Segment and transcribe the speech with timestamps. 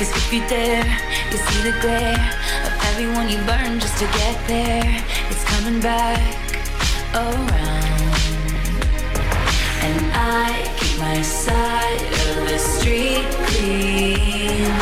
[0.00, 0.82] Cause if you dare,
[1.30, 2.32] you see the glare
[2.64, 5.04] of everyone you burn just to get there.
[5.28, 6.18] It's coming back
[7.12, 7.50] around.
[9.84, 14.72] And I keep my side of the street clean.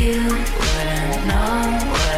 [0.00, 1.60] You wouldn't know
[1.92, 2.17] what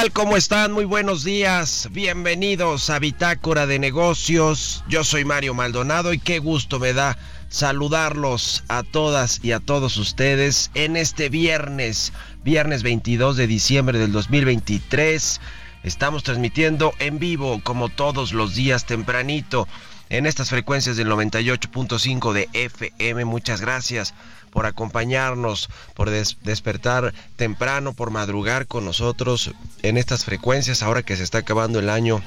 [0.00, 0.12] tal?
[0.12, 0.72] ¿Cómo están?
[0.72, 1.88] Muy buenos días.
[1.92, 4.82] Bienvenidos a Bitácora de Negocios.
[4.88, 7.18] Yo soy Mario Maldonado y qué gusto me da
[7.50, 14.10] saludarlos a todas y a todos ustedes en este viernes, viernes 22 de diciembre del
[14.12, 15.38] 2023.
[15.82, 19.68] Estamos transmitiendo en vivo como todos los días tempranito
[20.08, 23.26] en estas frecuencias del 98.5 de FM.
[23.26, 24.14] Muchas gracias
[24.50, 29.52] por acompañarnos, por des- despertar temprano, por madrugar con nosotros
[29.82, 32.22] en estas frecuencias ahora que se está acabando el año.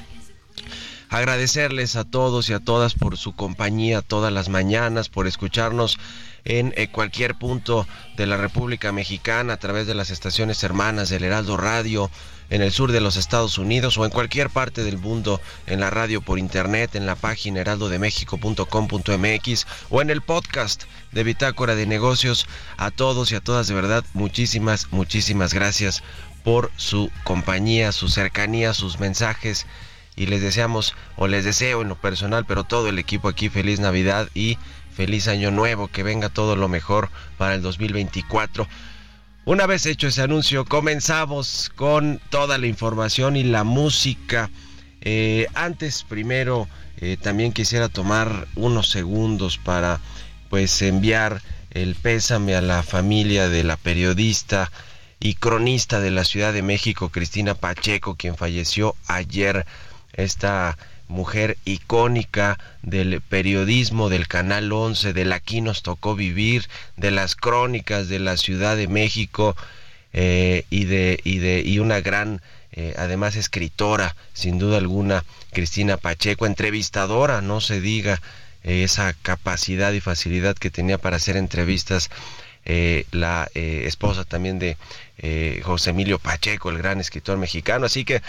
[1.10, 5.98] Agradecerles a todos y a todas por su compañía todas las mañanas, por escucharnos
[6.44, 7.86] en eh, cualquier punto
[8.16, 12.10] de la República Mexicana a través de las estaciones hermanas del Heraldo Radio
[12.50, 15.90] en el sur de los Estados Unidos o en cualquier parte del mundo en la
[15.90, 22.46] radio por internet en la página heraldodemexico.com.mx o en el podcast de Bitácora de Negocios.
[22.76, 26.02] A todos y a todas de verdad muchísimas, muchísimas gracias
[26.42, 29.66] por su compañía, su cercanía, sus mensajes
[30.16, 33.80] y les deseamos o les deseo en lo personal, pero todo el equipo aquí feliz
[33.80, 34.58] Navidad y
[34.94, 38.66] feliz año nuevo, que venga todo lo mejor para el 2024.
[39.46, 44.50] Una vez hecho ese anuncio, comenzamos con toda la información y la música.
[45.02, 46.66] Eh, antes, primero,
[46.96, 50.00] eh, también quisiera tomar unos segundos para
[50.48, 54.72] pues enviar el pésame a la familia de la periodista
[55.20, 59.66] y cronista de la Ciudad de México, Cristina Pacheco, quien falleció ayer.
[60.14, 60.78] Esta
[61.14, 66.66] mujer icónica del periodismo del Canal 11, del Aquí nos tocó vivir,
[66.96, 69.56] de las crónicas de la Ciudad de México
[70.12, 72.42] eh, y, de, y, de, y una gran,
[72.72, 78.20] eh, además escritora, sin duda alguna, Cristina Pacheco, entrevistadora, no se diga
[78.64, 82.10] eh, esa capacidad y facilidad que tenía para hacer entrevistas.
[83.10, 84.78] La esposa también de
[85.62, 87.84] José Emilio Pacheco, el gran escritor mexicano.
[87.84, 88.22] Así que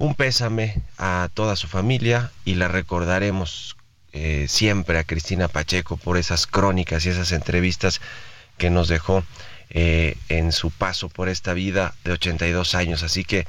[0.00, 3.76] un pésame a toda su familia y la recordaremos
[4.14, 8.00] eh, siempre a Cristina Pacheco por esas crónicas y esas entrevistas
[8.56, 9.22] que nos dejó
[9.68, 13.02] eh, en su paso por esta vida de 82 años.
[13.02, 13.46] Así que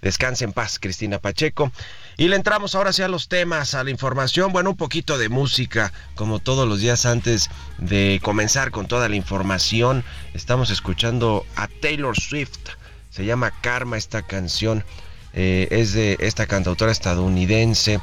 [0.00, 1.72] descanse en paz, Cristina Pacheco.
[2.16, 5.28] Y le entramos ahora sí a los temas, a la información, bueno, un poquito de
[5.28, 10.04] música, como todos los días antes de comenzar con toda la información.
[10.32, 12.68] Estamos escuchando a Taylor Swift,
[13.10, 14.84] se llama Karma esta canción,
[15.32, 18.00] eh, es de esta cantautora estadounidense.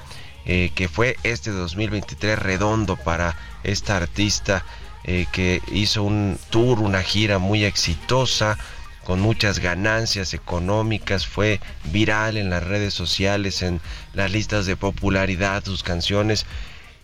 [0.48, 4.64] Eh, que fue este 2023 redondo para esta artista
[5.04, 8.56] eh, que hizo un tour, una gira muy exitosa,
[9.04, 13.82] con muchas ganancias económicas, fue viral en las redes sociales, en
[14.14, 16.46] las listas de popularidad, sus canciones.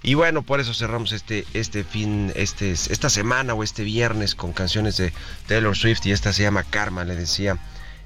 [0.04, 4.52] Y bueno, por eso cerramos este, este fin, este, esta semana o este viernes con
[4.52, 5.14] canciones de
[5.48, 7.58] Taylor Swift y esta se llama Karma, le decía,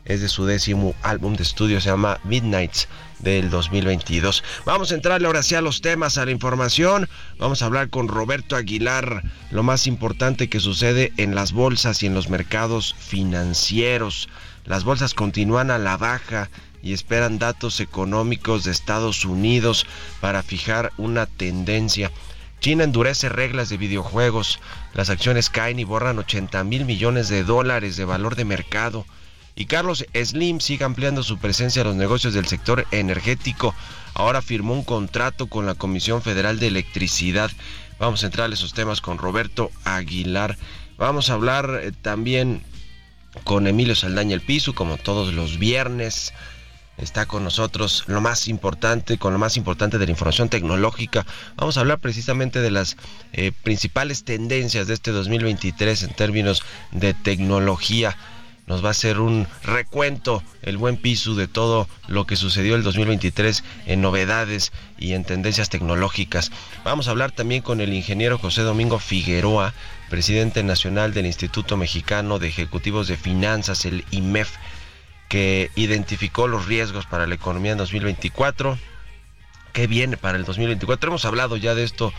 [0.06, 2.88] es de su décimo álbum de estudio, se llama Midnights
[3.20, 4.44] del 2022.
[4.66, 7.10] Vamos a entrarle ahora sí a los temas, a la información.
[7.40, 12.06] Vamos a hablar con Roberto Aguilar, lo más importante que sucede en las bolsas y
[12.06, 14.30] en los mercados financieros.
[14.66, 16.50] Las bolsas continúan a la baja
[16.84, 19.88] y esperan datos económicos de Estados Unidos
[20.22, 22.12] para fijar una tendencia.
[22.60, 24.60] China endurece reglas de videojuegos,
[24.94, 29.06] las acciones caen y borran 80 mil millones de dólares de valor de mercado.
[29.56, 33.74] Y Carlos Slim sigue ampliando su presencia en los negocios del sector energético.
[34.14, 37.50] Ahora firmó un contrato con la Comisión Federal de Electricidad.
[37.98, 40.58] Vamos a entrar a esos temas con Roberto Aguilar.
[40.98, 42.64] Vamos a hablar eh, también
[43.46, 46.34] con Emilio Saldaña el Piso, como todos los viernes.
[46.98, 51.26] Está con nosotros lo más importante, con lo más importante de la información tecnológica.
[51.56, 52.98] Vamos a hablar precisamente de las
[53.32, 56.62] eh, principales tendencias de este 2023 en términos
[56.92, 58.18] de tecnología
[58.68, 62.84] nos va a hacer un recuento, el buen piso de todo lo que sucedió el
[62.84, 66.52] 2023 en novedades y en tendencias tecnológicas.
[66.84, 69.74] Vamos a hablar también con el ingeniero José Domingo Figueroa,
[70.10, 74.52] presidente nacional del Instituto Mexicano de Ejecutivos de Finanzas, el IMEF,
[75.30, 78.78] que identificó los riesgos para la economía en 2024.
[79.74, 81.10] ¿Qué viene para el 2024?
[81.10, 82.14] Hemos hablado ya de esto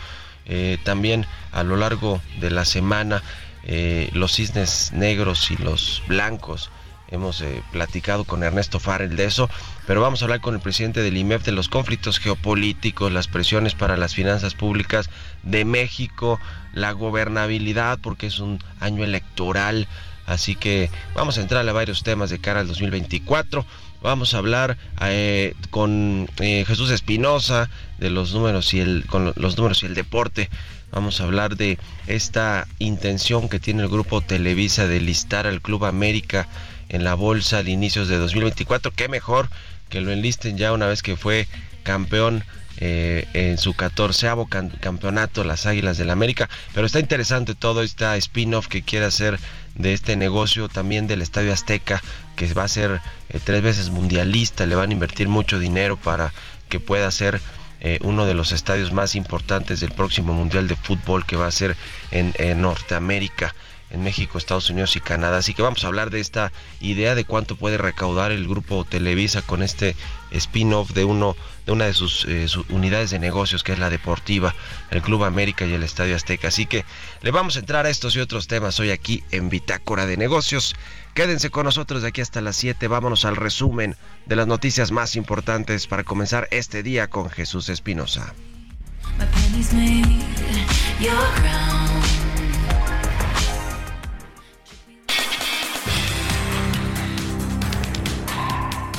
[0.45, 3.21] eh, también a lo largo de la semana.
[3.69, 6.69] Eh, los cisnes negros y los blancos.
[7.09, 9.49] Hemos eh, platicado con Ernesto Farrell de eso,
[9.85, 13.75] pero vamos a hablar con el presidente del IMEF de los conflictos geopolíticos, las presiones
[13.75, 15.09] para las finanzas públicas
[15.43, 16.39] de México,
[16.73, 19.89] la gobernabilidad, porque es un año electoral.
[20.25, 23.65] Así que vamos a entrar a varios temas de cara al 2024.
[24.01, 29.83] Vamos a hablar eh, con Jesús Espinosa de los números y el con los números
[29.83, 30.49] y el deporte
[30.91, 35.85] Vamos a hablar de esta intención que tiene el grupo Televisa de listar al Club
[35.85, 36.47] América
[36.89, 38.91] en la bolsa al inicios de 2024.
[38.91, 39.49] Qué mejor
[39.89, 41.47] que lo enlisten ya una vez que fue
[41.83, 42.43] campeón
[42.79, 46.49] eh, en su catorceavo campeonato las Águilas del la América.
[46.73, 49.39] Pero está interesante todo esta spin-off que quiere hacer
[49.75, 52.01] de este negocio también del Estadio Azteca,
[52.35, 56.33] que va a ser eh, tres veces mundialista, le van a invertir mucho dinero para
[56.69, 57.41] que pueda ser
[57.79, 61.51] eh, uno de los estadios más importantes del próximo Mundial de Fútbol que va a
[61.51, 61.75] ser
[62.11, 63.53] en, Norteamérica
[63.89, 65.37] en México, Estados Unidos y Canadá.
[65.37, 66.51] Así que vamos a hablar de esta
[66.81, 69.95] idea de cuánto puede recaudar el grupo Televisa con este
[70.31, 71.35] spin-off de uno
[71.67, 74.55] de una de sus, eh, sus, unidades de negocios que es la deportiva,
[74.89, 76.47] el Club América y el Estadio Azteca.
[76.47, 76.85] Así que
[77.21, 80.75] le vamos a entrar a estos y otros temas hoy aquí en Bitácora de Negocios.
[81.13, 82.87] Quédense con nosotros de aquí hasta las 7.
[82.87, 88.33] Vámonos al resumen de las noticias más importantes para comenzar este día con Jesús Espinosa.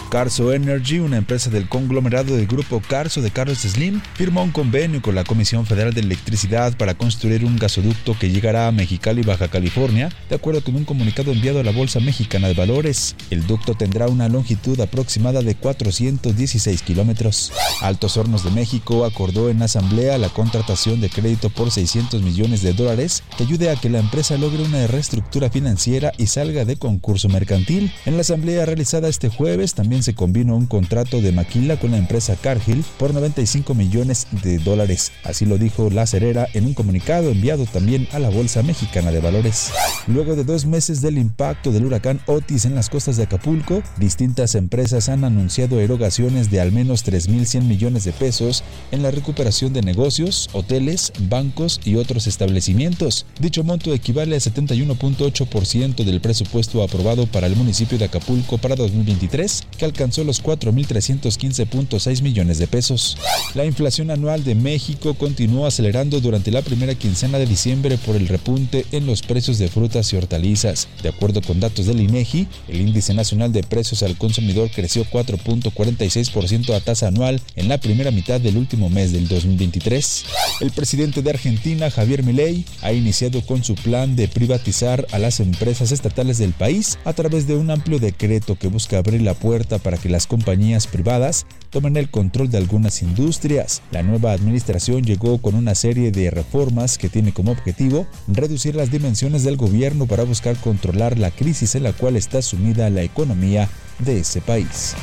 [0.09, 5.03] Carso Energy, una empresa del conglomerado del grupo Carso de Carlos Slim, firmó un convenio
[5.03, 9.49] con la Comisión Federal de Electricidad para construir un gasoducto que llegará a Mexicali, Baja
[9.49, 13.17] California, de acuerdo con un comunicado enviado a la Bolsa Mexicana de Valores.
[13.31, 17.53] El ducto tendrá una longitud aproximada de 416 kilómetros.
[17.83, 22.73] Altos Hornos de México acordó en asamblea la contratación de crédito por 600 millones de
[22.73, 27.29] dólares que ayude a que la empresa logre una reestructura financiera y salga de concurso
[27.29, 27.93] mercantil.
[28.07, 31.99] En la asamblea realizada este jueves también se combinó un contrato de maquila con la
[31.99, 35.13] empresa Cargill por 95 millones de dólares.
[35.25, 39.21] Así lo dijo La Cerera en un comunicado enviado también a la Bolsa Mexicana de
[39.21, 39.71] Valores.
[40.07, 44.55] Luego de dos meses del impacto del huracán Otis en las costas de Acapulco, distintas
[44.55, 49.83] empresas han anunciado erogaciones de al menos 3.100 millones de pesos en la recuperación de
[49.83, 53.27] negocios, hoteles, bancos y otros establecimientos.
[53.41, 59.67] Dicho monto equivale a 71.8% del presupuesto aprobado para el municipio de Acapulco para 2023,
[59.77, 63.17] que alcanzó los 4.315.6 millones de pesos.
[63.55, 68.29] La inflación anual de México continuó acelerando durante la primera quincena de diciembre por el
[68.29, 70.89] repunte en los precios de frutas y hortalizas.
[71.03, 76.75] De acuerdo con datos del INEGI, el índice nacional de precios al consumidor creció 4.46%
[76.75, 80.25] a tasa anual en la primera mitad del último mes del 2023.
[80.61, 85.41] El presidente de Argentina, Javier Milei, ha iniciado con su plan de privatizar a las
[85.41, 89.78] empresas estatales del país a través de un amplio decreto que busca abrir la puerta
[89.79, 93.83] para que las compañías privadas tomen el control de algunas industrias.
[93.91, 98.91] La nueva administración llegó con una serie de reformas que tiene como objetivo reducir las
[98.91, 103.69] dimensiones del gobierno para buscar controlar la crisis en la cual está sumida la economía
[103.99, 104.95] de ese país.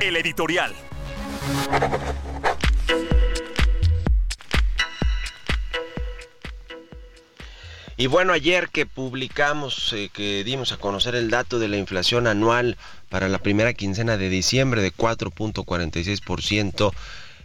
[0.00, 0.72] El editorial.
[8.00, 12.28] Y bueno, ayer que publicamos, eh, que dimos a conocer el dato de la inflación
[12.28, 12.76] anual
[13.08, 16.92] para la primera quincena de diciembre de 4.46%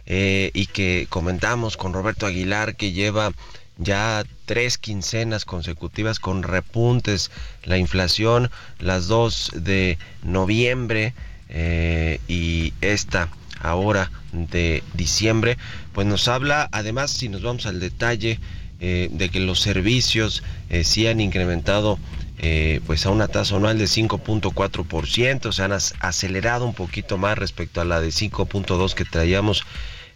[0.06, 3.32] eh, y que comentamos con Roberto Aguilar que lleva
[3.78, 7.32] ya tres quincenas consecutivas con repuntes
[7.64, 11.14] la inflación, las dos de noviembre
[11.48, 13.28] eh, y esta
[13.60, 15.58] ahora de diciembre,
[15.92, 18.38] pues nos habla, además si nos vamos al detalle,
[18.86, 21.98] eh, de que los servicios eh, sí han incrementado
[22.36, 27.80] eh, pues a una tasa anual de 5.4%, se han acelerado un poquito más respecto
[27.80, 29.64] a la de 5.2 que traíamos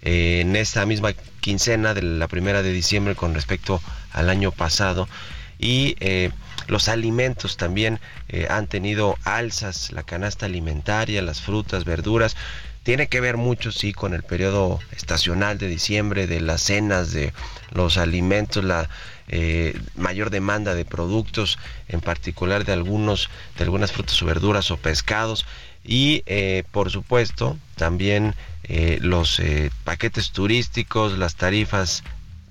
[0.03, 3.81] en esta misma quincena de la primera de diciembre con respecto
[4.13, 5.09] al año pasado.
[5.59, 5.97] Y
[6.67, 7.99] los alimentos también
[8.51, 12.37] han tenido alzas, la canasta alimentaria, las frutas, verduras,
[12.89, 17.35] tiene que ver mucho, sí, con el periodo estacional de diciembre, de las cenas, de
[17.71, 18.89] los alimentos, la
[19.29, 23.29] eh, mayor demanda de productos, en particular de algunos,
[23.59, 25.45] de algunas frutas o verduras o pescados.
[25.85, 29.39] Y eh, por supuesto, también eh, los
[29.85, 32.05] paquetes turísticos, las tarifas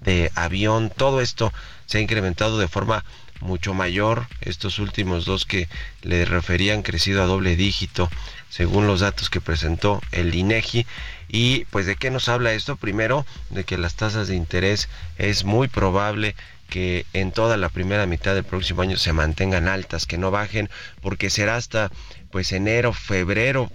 [0.03, 1.51] de avión, todo esto
[1.88, 3.03] se ha incrementado de forma
[3.39, 4.27] mucho mayor.
[4.41, 5.67] Estos últimos dos que
[6.03, 8.08] le referían crecido a doble dígito
[8.49, 10.85] según los datos que presentó el INEGI.
[11.29, 12.75] Y pues de qué nos habla esto?
[12.77, 16.35] Primero, de que las tasas de interés es muy probable
[16.69, 20.69] que en toda la primera mitad del próximo año se mantengan altas, que no bajen,
[21.01, 21.91] porque será hasta
[22.31, 23.71] pues enero, febrero,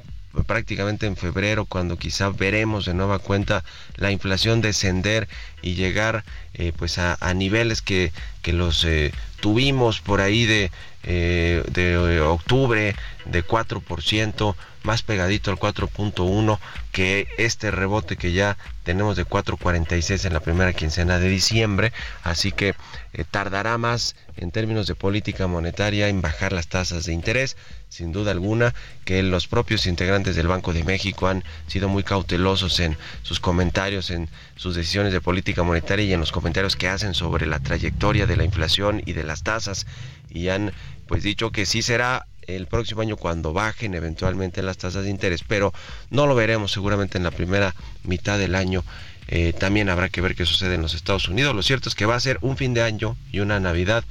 [0.47, 3.65] prácticamente en febrero, cuando quizá veremos de nueva cuenta
[3.97, 5.29] la inflación descender
[5.61, 6.25] y llegar
[6.55, 8.13] eh, pues a, niveles que,
[8.43, 10.71] que los eh, tuvimos por ahí de,
[11.03, 12.95] eh, de octubre
[13.27, 16.59] de 4%, más pegadito al 4.1
[16.91, 21.93] que este rebote que ya tenemos de 4.46 en la primera quincena de diciembre,
[22.25, 22.75] así que
[23.13, 27.57] eh, tardará más en términos de política monetaria en bajar las tasas de interés,
[27.89, 28.75] sin duda alguna
[29.05, 34.11] que los propios integrantes del Banco de México han sido muy cautelosos en sus comentarios,
[34.11, 38.27] en sus decisiones de política monetaria y en los comentarios que hacen sobre la trayectoria
[38.27, 39.87] de la inflación y de las tasas.
[40.31, 40.73] Y han
[41.07, 45.43] pues dicho que sí será el próximo año cuando bajen eventualmente las tasas de interés,
[45.47, 45.73] pero
[46.11, 48.85] no lo veremos seguramente en la primera mitad del año.
[49.29, 51.55] Eh, también habrá que ver qué sucede en los Estados Unidos.
[51.55, 54.05] Lo cierto es que va a ser un fin de año y una Navidad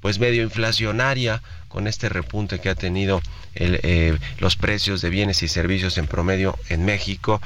[0.00, 3.20] pues medio inflacionaria con este repunte que ha tenido
[3.54, 7.40] eh, los precios de bienes y servicios en promedio en México.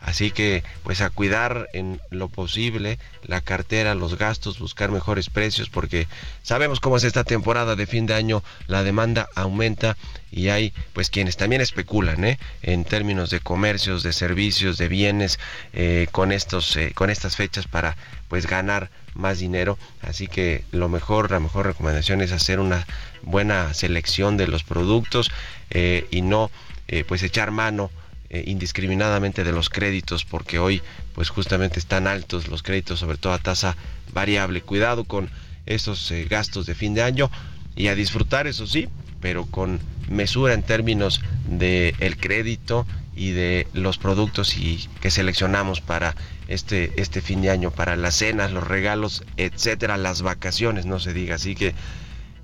[0.00, 5.68] Así que pues a cuidar en lo posible la cartera, los gastos, buscar mejores precios
[5.68, 6.08] porque
[6.42, 9.96] sabemos cómo es esta temporada de fin de año, la demanda aumenta
[10.32, 12.38] y hay pues quienes también especulan ¿eh?
[12.62, 15.38] en términos de comercios, de servicios, de bienes
[15.74, 17.96] eh, con estos eh, con estas fechas para
[18.28, 19.76] pues ganar más dinero.
[20.00, 22.86] Así que lo mejor, la mejor recomendación es hacer una
[23.22, 25.30] buena selección de los productos
[26.10, 26.50] y no
[27.06, 27.90] pues echar mano
[28.30, 30.82] eh, indiscriminadamente de los créditos porque hoy
[31.14, 33.76] pues justamente están altos los créditos sobre todo a tasa
[34.12, 34.62] variable.
[34.62, 35.28] Cuidado con
[35.66, 37.28] esos eh, gastos de fin de año
[37.74, 38.88] y a disfrutar eso sí
[39.20, 45.80] pero con mesura en términos de el crédito y de los productos y que seleccionamos
[45.80, 46.14] para
[46.46, 51.12] este este fin de año para las cenas los regalos etcétera las vacaciones no se
[51.12, 51.34] diga.
[51.34, 51.74] Así que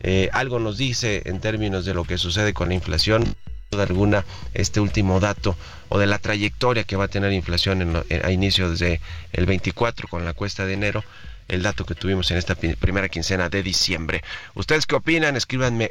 [0.00, 3.25] eh, algo nos dice en términos de lo que sucede con la inflación
[3.73, 5.57] alguna este último dato
[5.89, 9.01] o de la trayectoria que va a tener inflación a inicio desde
[9.33, 11.05] el 24 con la cuesta de enero,
[11.49, 14.23] el dato que tuvimos en esta primera quincena de diciembre.
[14.55, 15.37] ¿Ustedes qué opinan?
[15.37, 15.91] Escríbanme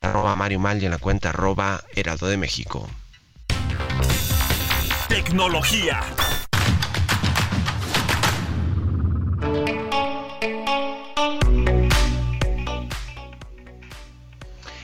[0.00, 2.88] arroba Mario Mal en la cuenta arroba Heraldo de México.
[5.08, 6.00] Tecnología.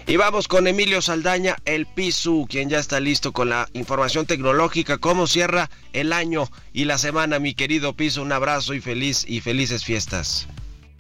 [0.08, 4.98] Y vamos con Emilio Saldaña, el PISU, quien ya está listo con la información tecnológica,
[4.98, 8.22] cómo cierra el año y la semana, mi querido PISU.
[8.22, 10.46] Un abrazo y feliz y felices fiestas.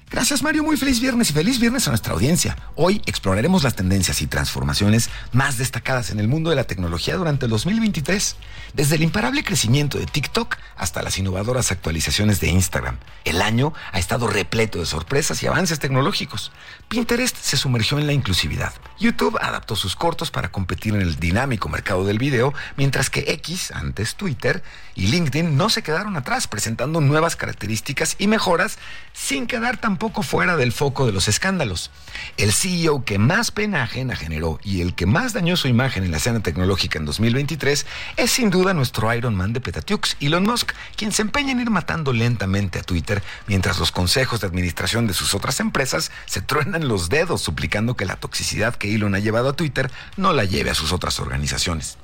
[0.08, 2.56] Gracias Mario, muy feliz viernes y feliz viernes a nuestra audiencia.
[2.76, 7.46] Hoy exploraremos las tendencias y transformaciones más destacadas en el mundo de la tecnología durante
[7.46, 8.36] el 2023,
[8.72, 12.98] desde el imparable crecimiento de TikTok hasta las innovadoras actualizaciones de Instagram.
[13.24, 16.52] El año ha estado repleto de sorpresas y avances tecnológicos.
[16.88, 18.74] Pinterest se sumergió en la inclusividad.
[19.00, 23.72] YouTube adaptó sus cortos para competir en el dinámico mercado del video, mientras que X,
[23.72, 24.62] antes Twitter,
[24.94, 28.78] y LinkedIn no se quedaron atrás presentando nuevas características y mejoras
[29.12, 31.90] sin quedar tampoco fuera del foco de los escándalos.
[32.36, 36.10] El CEO que más pena ajena generó y el que más dañó su imagen en
[36.10, 37.86] la escena tecnológica en 2023
[38.18, 41.70] es sin duda nuestro Iron Man de Petatiux, Elon Musk, quien se empeña en ir
[41.70, 46.88] matando lentamente a Twitter mientras los consejos de administración de sus otras empresas se truenan
[46.88, 50.68] los dedos suplicando que la toxicidad que Elon ha llevado a Twitter no la lleve
[50.68, 51.96] a sus otras organizaciones.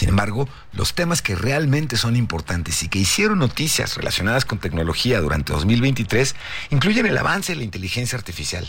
[0.00, 5.20] Sin embargo, los temas que realmente son importantes y que hicieron noticias relacionadas con tecnología
[5.20, 6.36] durante 2023
[6.70, 8.66] incluyen el avance de la inteligencia artificial.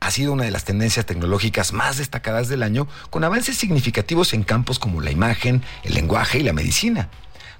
[0.00, 4.42] Ha sido una de las tendencias tecnológicas más destacadas del año, con avances significativos en
[4.42, 7.10] campos como la imagen, el lenguaje y la medicina.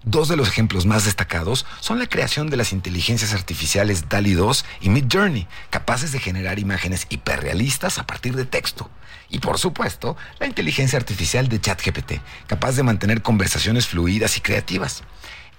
[0.05, 4.65] Dos de los ejemplos más destacados son la creación de las inteligencias artificiales DALI 2
[4.83, 8.91] y Midjourney, capaces de generar imágenes hiperrealistas a partir de texto.
[9.29, 15.03] Y por supuesto, la inteligencia artificial de ChatGPT, capaz de mantener conversaciones fluidas y creativas.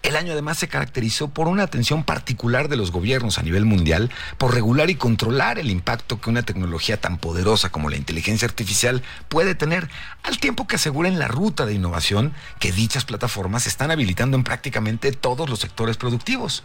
[0.04, 4.10] El año además se caracterizó por una atención particular de los gobiernos a nivel mundial
[4.38, 9.04] por regular y controlar el impacto que una tecnología tan poderosa como la inteligencia artificial
[9.28, 9.90] puede tener,
[10.24, 15.12] al tiempo que aseguren la ruta de innovación que dichas plataformas están habilitando en prácticamente
[15.12, 16.64] todos los sectores productivos.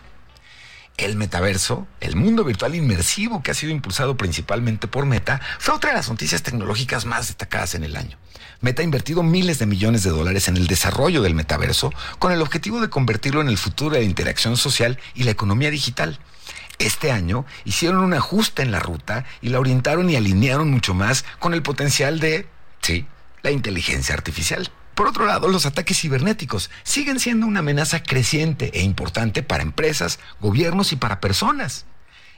[0.96, 5.90] El metaverso, el mundo virtual inmersivo que ha sido impulsado principalmente por Meta, fue otra
[5.90, 8.18] de las noticias tecnológicas más destacadas en el año.
[8.60, 12.42] Meta ha invertido miles de millones de dólares en el desarrollo del metaverso con el
[12.42, 16.18] objetivo de convertirlo en el futuro de la interacción social y la economía digital.
[16.78, 21.24] Este año hicieron un ajuste en la ruta y la orientaron y alinearon mucho más
[21.38, 22.46] con el potencial de,
[22.80, 23.06] sí,
[23.42, 24.70] la inteligencia artificial.
[24.94, 30.18] Por otro lado, los ataques cibernéticos siguen siendo una amenaza creciente e importante para empresas,
[30.40, 31.86] gobiernos y para personas.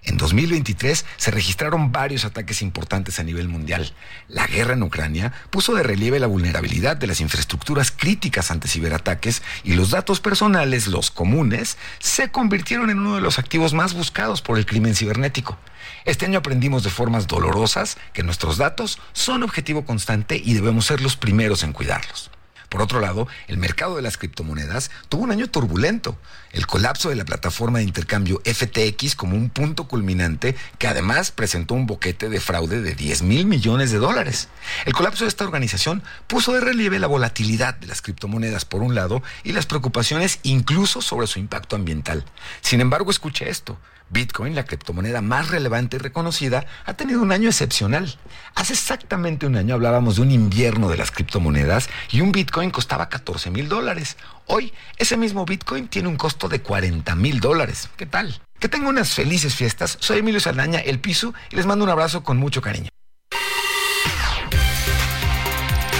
[0.04, 3.95] En 2023 se registraron varios ataques importantes a nivel mundial.
[4.28, 9.43] La guerra en Ucrania puso de relieve la vulnerabilidad de las infraestructuras críticas ante ciberataques
[9.64, 14.43] y los datos personales, los comunes, se convirtieron en uno de los activos más buscados
[14.43, 15.56] por el crimen cibernético.
[16.04, 21.00] Este año aprendimos de formas dolorosas que nuestros datos son objetivo constante y debemos ser
[21.00, 22.30] los primeros en cuidarlos.
[22.75, 26.19] Por otro lado, el mercado de las criptomonedas tuvo un año turbulento.
[26.50, 31.75] El colapso de la plataforma de intercambio FTX como un punto culminante que además presentó
[31.75, 34.49] un boquete de fraude de 10 mil millones de dólares.
[34.87, 38.97] El colapso de esta organización puso de relieve la volatilidad de las criptomonedas por un
[38.97, 42.25] lado y las preocupaciones incluso sobre su impacto ambiental.
[42.60, 43.78] Sin embargo, escuche esto.
[44.10, 48.19] Bitcoin, la criptomoneda más relevante y reconocida, ha tenido un año excepcional.
[48.54, 53.08] Hace exactamente un año hablábamos de un invierno de las criptomonedas y un Bitcoin costaba
[53.08, 54.17] 14 mil dólares.
[54.47, 57.88] Hoy, ese mismo Bitcoin tiene un costo de 40 mil dólares.
[57.97, 58.40] ¿Qué tal?
[58.60, 59.97] Que tengan unas felices fiestas.
[60.00, 62.88] Soy Emilio Saldaña, El Piso, y les mando un abrazo con mucho cariño.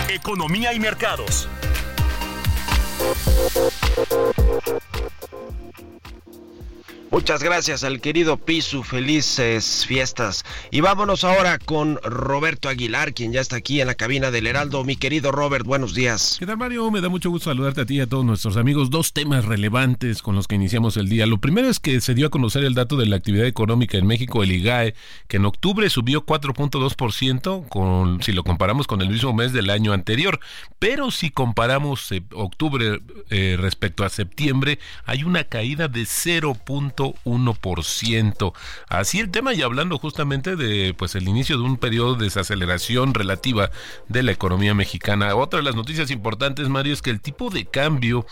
[0.09, 1.49] Economía y mercados.
[7.15, 10.45] Muchas gracias al querido Pisu, felices fiestas.
[10.73, 14.83] Y vámonos ahora con Roberto Aguilar, quien ya está aquí en la cabina del Heraldo.
[14.83, 16.39] Mi querido Robert, buenos días.
[16.41, 16.91] ¿Qué tal, Mario?
[16.91, 18.91] Me da mucho gusto saludarte a ti y a todos nuestros amigos.
[18.91, 21.25] Dos temas relevantes con los que iniciamos el día.
[21.27, 24.09] Lo primero es que se dio a conocer el dato de la actividad económica en
[24.09, 24.97] México, el IGAE,
[25.29, 29.93] que en octubre subió 4.2% con, si lo comparamos con el mismo mes del año
[29.93, 30.41] anterior.
[30.81, 33.01] Pero si comparamos eh, octubre
[33.31, 36.57] eh, respecto a septiembre, hay una caída de 0.
[37.25, 38.53] 1%.
[38.89, 43.15] Así el tema y hablando justamente de pues el inicio de un periodo de desaceleración
[43.15, 43.71] relativa
[44.09, 45.35] de la economía mexicana.
[45.35, 48.27] Otra de las noticias importantes, Mario, es que el tipo de cambio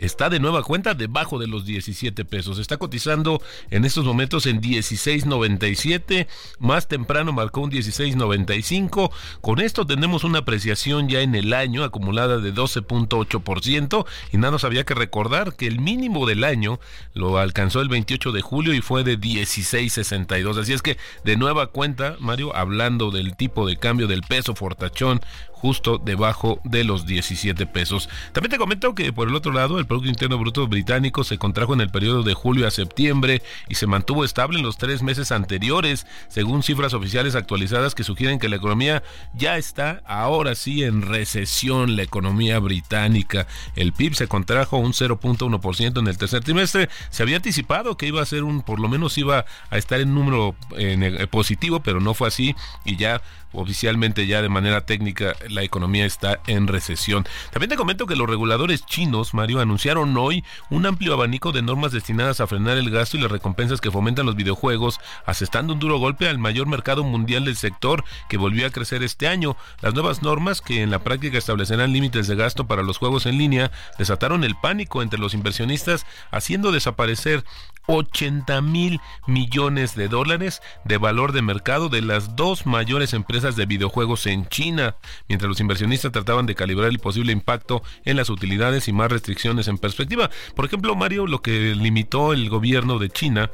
[0.00, 2.58] está de nueva cuenta debajo de los 17 pesos.
[2.58, 6.26] Está cotizando en estos momentos en 16.97.
[6.58, 9.10] Más temprano marcó un 16.95.
[9.40, 14.06] Con esto tenemos una apreciación ya en el año acumulada de 12.8%.
[14.32, 16.80] Y nada nos había que recordar que el mínimo del año
[17.14, 20.58] lo alcanzó el 28 de julio y fue de 16.62.
[20.58, 25.20] Así es que de nueva cuenta, Mario, hablando del tipo de cambio del peso fortachón
[25.60, 28.08] justo debajo de los 17 pesos.
[28.32, 31.74] También te comento que por el otro lado el Producto Interno Bruto británico se contrajo
[31.74, 35.32] en el periodo de julio a septiembre y se mantuvo estable en los tres meses
[35.32, 39.02] anteriores, según cifras oficiales actualizadas que sugieren que la economía
[39.34, 43.46] ya está ahora sí en recesión, la economía británica.
[43.76, 46.88] El PIB se contrajo un 0.1% en el tercer trimestre.
[47.10, 50.14] Se había anticipado que iba a ser un, por lo menos iba a estar en
[50.14, 53.20] número eh, positivo, pero no fue así y ya
[53.52, 57.26] oficialmente ya de manera técnica la economía está en recesión.
[57.52, 61.92] También te comento que los reguladores chinos, Mario, anunciaron hoy un amplio abanico de normas
[61.92, 65.98] destinadas a frenar el gasto y las recompensas que fomentan los videojuegos, asestando un duro
[65.98, 69.56] golpe al mayor mercado mundial del sector que volvió a crecer este año.
[69.80, 73.38] Las nuevas normas, que en la práctica establecerán límites de gasto para los juegos en
[73.38, 77.44] línea, desataron el pánico entre los inversionistas, haciendo desaparecer
[77.86, 83.66] 80 mil millones de dólares de valor de mercado de las dos mayores empresas de
[83.66, 84.96] videojuegos en China,
[85.48, 89.78] los inversionistas trataban de calibrar el posible impacto en las utilidades y más restricciones en
[89.78, 90.30] perspectiva.
[90.54, 93.50] Por ejemplo, Mario, lo que limitó el gobierno de China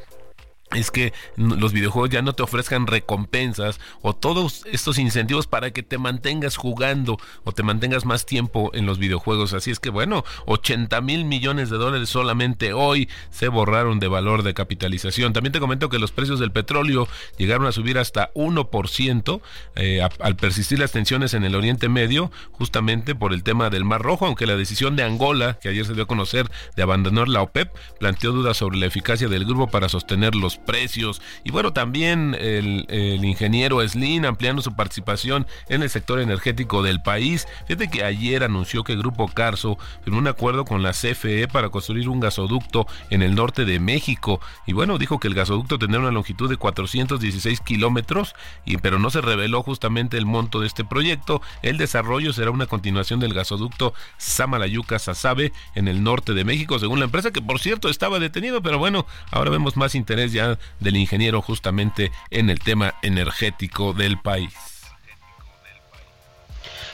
[0.74, 5.84] es que los videojuegos ya no te ofrezcan recompensas o todos estos incentivos para que
[5.84, 9.52] te mantengas jugando o te mantengas más tiempo en los videojuegos.
[9.52, 14.42] Así es que bueno, 80 mil millones de dólares solamente hoy se borraron de valor
[14.42, 15.32] de capitalización.
[15.32, 17.06] También te comento que los precios del petróleo
[17.38, 19.40] llegaron a subir hasta 1%
[19.76, 24.02] eh, al persistir las tensiones en el Oriente Medio, justamente por el tema del Mar
[24.02, 27.42] Rojo, aunque la decisión de Angola, que ayer se dio a conocer de abandonar la
[27.42, 31.22] OPEP, planteó dudas sobre la eficacia del grupo para sostener los precios.
[31.44, 32.86] Y bueno, también el,
[33.24, 37.46] ingeniero Slim ampliando su participación en el sector energético del país.
[37.66, 41.70] Fíjate que ayer anunció que el Grupo Carso firmó un acuerdo con la CFE para
[41.70, 44.40] construir un gasoducto en el norte de México.
[44.66, 48.34] Y bueno, dijo que el gasoducto tendrá una longitud de 416 kilómetros,
[48.82, 51.42] pero no se reveló justamente el monto de este proyecto.
[51.62, 57.06] El desarrollo será una continuación del gasoducto Samalayuca-Sasabe en el norte de México, según la
[57.06, 60.45] empresa, que por cierto estaba detenido, pero bueno, ahora vemos más interés ya
[60.80, 64.52] del ingeniero justamente en el tema energético del país.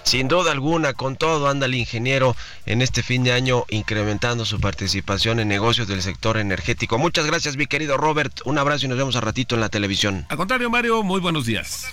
[0.04, 2.36] Sin duda alguna, con todo anda el ingeniero
[2.66, 6.98] en este fin de año incrementando su participación en negocios del sector energético.
[6.98, 8.40] Muchas gracias, mi querido Robert.
[8.44, 10.26] Un abrazo y nos vemos a ratito en la televisión.
[10.28, 11.86] Al contrario, Mario, muy buenos días.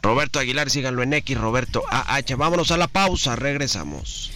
[0.00, 2.36] Roberto Aguilar, síganlo en X, Roberto AH.
[2.36, 4.30] Vámonos a la pausa, regresamos.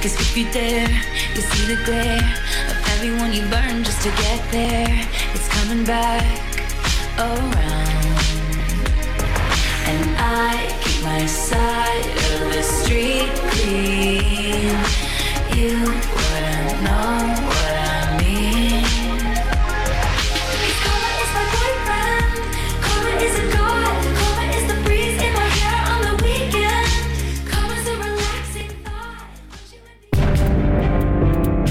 [0.00, 0.88] Cause if you dare,
[1.34, 2.22] you see the glare
[2.70, 5.08] of everyone you burn just to get there.
[5.34, 6.24] It's coming back
[7.18, 7.52] around.
[9.90, 14.70] And I keep my side of the street clean.
[15.58, 17.77] You wouldn't know what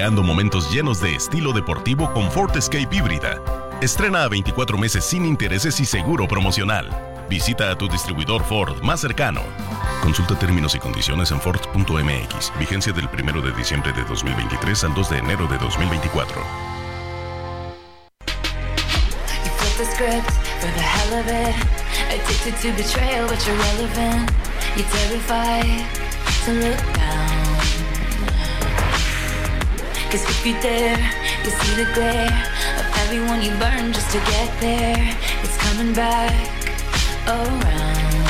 [0.00, 3.38] Creando momentos llenos de estilo deportivo con Ford Escape híbrida.
[3.82, 6.88] Estrena a 24 meses sin intereses y seguro promocional.
[7.28, 9.42] Visita a tu distribuidor Ford más cercano.
[10.02, 12.52] Consulta términos y condiciones en Ford.mx.
[12.58, 16.40] Vigencia del 1 de diciembre de 2023 al 2 de enero de 2024.
[26.48, 27.39] You
[30.10, 30.98] Cause if you dare,
[31.44, 32.26] you see the glare
[32.80, 35.16] of everyone you burn just to get there.
[35.44, 36.34] It's coming back
[37.28, 38.26] around.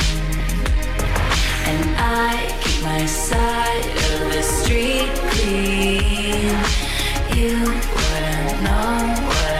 [1.65, 6.53] And I keep my side of the street clean.
[7.35, 9.50] You wouldn't know what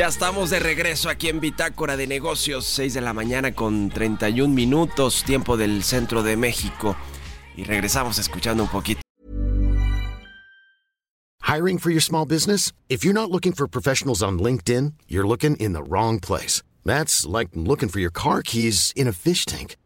[0.00, 4.54] Ya estamos de regreso aquí en Bitácora de Negocios, 6 de la mañana con 31
[4.54, 6.96] minutos, tiempo del centro de México.
[7.54, 9.02] Y regresamos escuchando un poquito.
[11.42, 12.72] Hiring for your small business?
[12.88, 16.62] If you're not looking for professionals on LinkedIn, you're looking in the wrong place.
[16.82, 19.76] That's like looking for your car keys in a fish tank.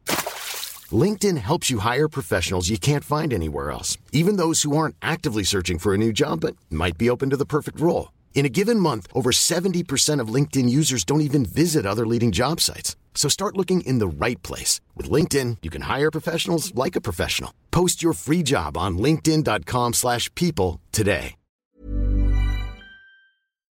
[0.93, 5.43] LinkedIn helps you hire professionals you can't find anywhere else, even those who aren't actively
[5.43, 8.14] searching for a new job but might be open to the perfect role.
[8.35, 12.61] In a given month, over 70% of LinkedIn users don't even visit other leading job
[12.61, 12.97] sites.
[13.15, 14.81] So start looking in the right place.
[14.97, 17.55] With LinkedIn, you can hire professionals like a professional.
[17.71, 21.37] Post your free job on linkedin.com slash people today.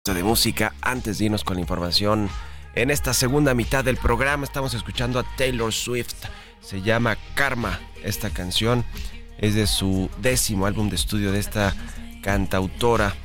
[0.06, 2.30] De música, antes de irnos con la información,
[2.76, 6.14] en esta segunda mitad del programa estamos escuchando a Taylor Swift.
[6.62, 8.86] Se llama Karma esta canción.
[9.40, 11.76] Es de su décimo álbum de estudio de esta
[12.22, 13.16] cantautora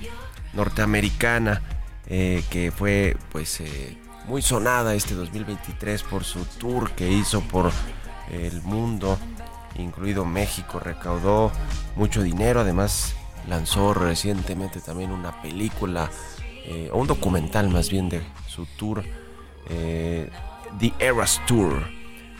[0.52, 1.62] norteamericana
[2.12, 7.70] eh, que fue pues eh, muy sonada este 2023 por su tour que hizo por
[8.32, 9.16] el mundo,
[9.76, 11.52] incluido México, recaudó
[11.94, 13.14] mucho dinero, además
[13.48, 16.10] lanzó recientemente también una película
[16.66, 19.04] eh, o un documental más bien de su tour,
[19.68, 21.86] The Eras Tour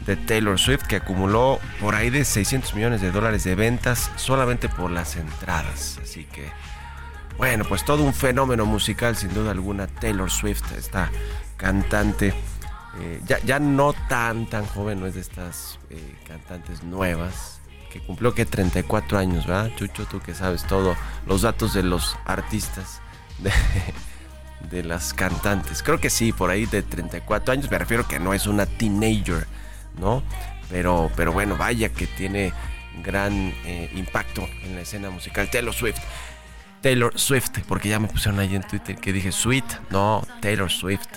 [0.04, 4.68] de Taylor Swift que acumuló por ahí de 600 millones de dólares de ventas solamente
[4.68, 6.50] por las entradas, así que
[7.40, 9.86] bueno, pues todo un fenómeno musical, sin duda alguna.
[9.86, 11.10] Taylor Swift, esta
[11.56, 12.34] cantante,
[13.00, 18.00] eh, ya, ya, no tan, tan joven, no es de estas eh, cantantes nuevas, que
[18.00, 19.70] cumplió que 34 años, ¿verdad?
[19.74, 20.94] Chucho, tú que sabes todo,
[21.26, 23.00] los datos de los artistas,
[23.38, 23.50] de,
[24.70, 25.82] de las cantantes.
[25.82, 29.46] Creo que sí, por ahí de 34 años, me refiero que no es una teenager,
[29.98, 30.22] ¿no?
[30.68, 32.52] Pero, pero bueno, vaya que tiene
[33.02, 35.48] gran eh, impacto en la escena musical.
[35.50, 36.00] Taylor Swift.
[36.80, 41.08] Taylor Swift, porque ya me pusieron ahí en Twitter que dije Sweet, no, Taylor Swift.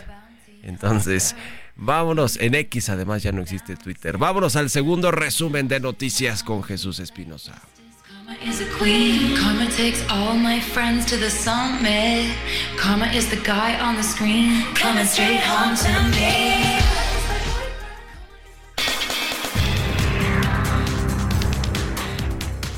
[0.62, 1.36] Entonces,
[1.76, 4.18] vámonos, en X además ya no existe Twitter.
[4.18, 7.54] Vámonos al segundo resumen de noticias con Jesús Espinosa.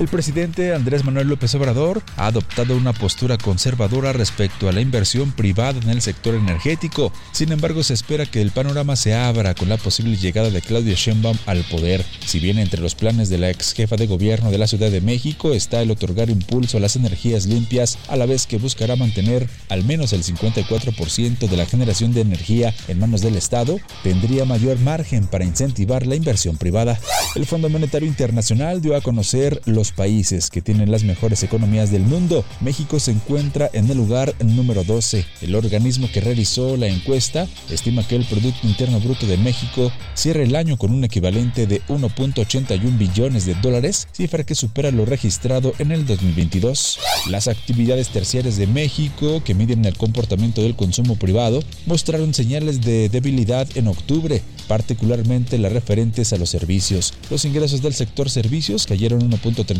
[0.05, 5.31] El presidente Andrés Manuel López Obrador ha adoptado una postura conservadora respecto a la inversión
[5.31, 7.11] privada en el sector energético.
[7.31, 10.93] Sin embargo, se espera que el panorama se abra con la posible llegada de Claudia
[10.93, 12.05] Sheinbaum al poder.
[12.23, 15.01] Si bien entre los planes de la ex jefa de gobierno de la Ciudad de
[15.01, 19.49] México está el otorgar impulso a las energías limpias, a la vez que buscará mantener
[19.69, 24.77] al menos el 54% de la generación de energía en manos del Estado, tendría mayor
[24.77, 26.99] margen para incentivar la inversión privada.
[27.33, 32.03] El Fondo Monetario Internacional dio a conocer los países que tienen las mejores economías del
[32.03, 32.45] mundo.
[32.61, 35.25] México se encuentra en el lugar número 12.
[35.41, 40.43] El organismo que realizó la encuesta estima que el Producto Interno Bruto de México cierra
[40.43, 45.73] el año con un equivalente de 1.81 billones de dólares, cifra que supera lo registrado
[45.79, 46.99] en el 2022.
[47.29, 53.09] Las actividades terciarias de México, que miden el comportamiento del consumo privado, mostraron señales de
[53.09, 57.13] debilidad en octubre, particularmente las referentes a los servicios.
[57.29, 59.21] Los ingresos del sector servicios cayeron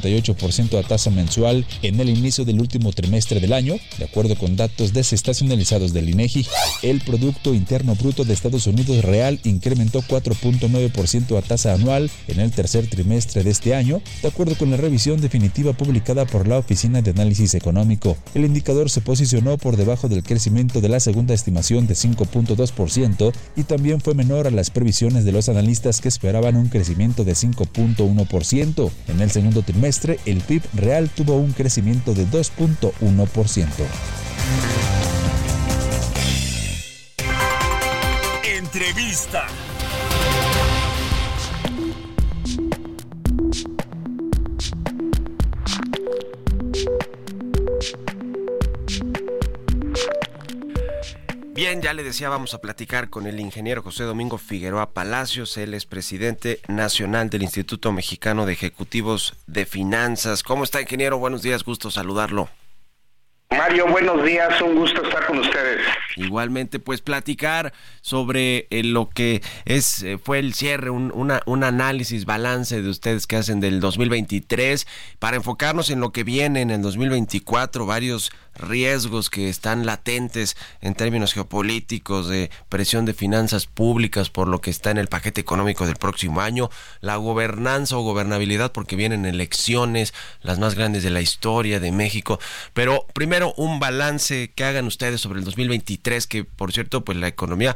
[0.02, 4.56] 1.38% a tasa mensual en el inicio del último trimestre del año, de acuerdo con
[4.56, 6.46] datos desestacionalizados del INEGI.
[6.84, 12.52] El Producto Interno Bruto de Estados Unidos real incrementó 4.9% a tasa anual en el
[12.52, 17.02] tercer trimestre de este año, de acuerdo con la revisión definitiva publicada por la Oficina
[17.02, 18.18] de Análisis Económico.
[18.34, 23.64] El indicador se posicionó por debajo del crecimiento de la segunda estimación de 5.2% y
[23.64, 28.92] también fue menor a las previsiones de los analistas que esperaban un crecimiento de 5.1%.
[29.08, 29.85] En el segundo trimestre,
[30.26, 33.68] el PIB real tuvo un crecimiento de 2.1%.
[38.58, 39.46] Entrevista.
[51.56, 55.56] Bien, ya le decía, vamos a platicar con el ingeniero José Domingo Figueroa Palacios.
[55.56, 60.44] Él es presidente nacional del Instituto Mexicano de Ejecutivos de Finanzas.
[60.44, 61.18] ¿Cómo está, ingeniero?
[61.18, 62.50] Buenos días, gusto saludarlo.
[63.52, 65.82] Mario, buenos días, un gusto estar con ustedes.
[66.18, 71.64] Igualmente, pues platicar sobre eh, lo que es eh, fue el cierre, un, una, un
[71.64, 74.88] análisis, balance de ustedes que hacen del 2023
[75.20, 80.96] para enfocarnos en lo que viene en el 2024, varios riesgos que están latentes en
[80.96, 85.86] términos geopolíticos, de presión de finanzas públicas por lo que está en el paquete económico
[85.86, 86.70] del próximo año,
[87.02, 92.40] la gobernanza o gobernabilidad porque vienen elecciones, las más grandes de la historia de México.
[92.74, 97.28] Pero primero un balance que hagan ustedes sobre el 2023, que por cierto, pues la
[97.28, 97.76] economía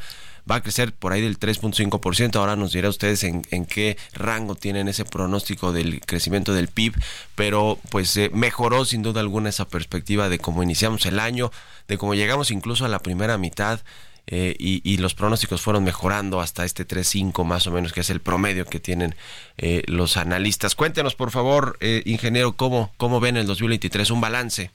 [0.50, 2.36] va a crecer por ahí del 3.5%.
[2.36, 6.96] Ahora nos dirá ustedes en, en, qué rango tienen ese pronóstico del crecimiento del PIB,
[7.36, 11.52] pero pues eh, mejoró sin duda alguna esa perspectiva de cómo iniciamos el año,
[11.88, 13.82] de cómo llegamos incluso a la primera mitad.
[14.32, 18.20] eh, y, los pronósticos fueron mejorando hasta este 3.5 más o menos, que es el
[18.22, 19.16] promedio que tienen
[19.58, 20.76] eh, los analistas.
[20.76, 24.72] Cuéntenos, por favor, eh, ingeniero, ¿cómo, cómo ven el 2023 un balance.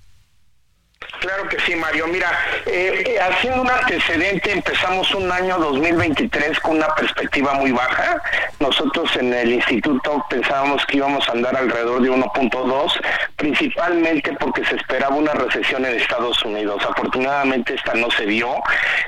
[1.21, 2.07] Claro que sí, Mario.
[2.07, 2.31] Mira,
[2.67, 8.21] eh, haciendo un antecedente, empezamos un año 2023 con una perspectiva muy baja.
[8.61, 13.01] Nosotros en el instituto pensábamos que íbamos a andar alrededor de 1.2,
[13.37, 16.85] principalmente porque se esperaba una recesión en Estados Unidos.
[16.85, 18.57] Afortunadamente esta no se vio.